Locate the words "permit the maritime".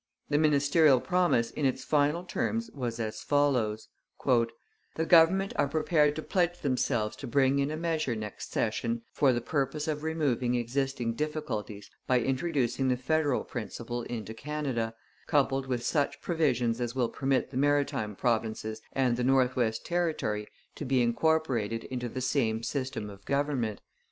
17.09-18.15